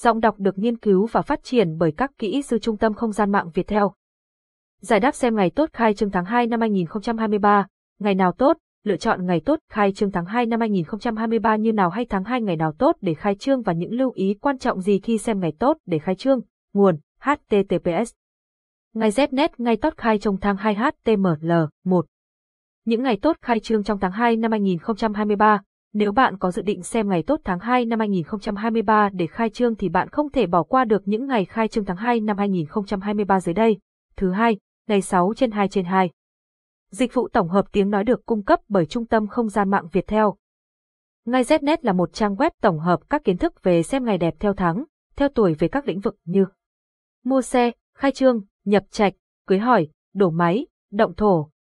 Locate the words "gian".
3.12-3.32, 39.48-39.70